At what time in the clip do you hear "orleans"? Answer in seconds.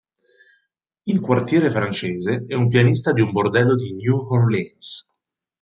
4.31-5.07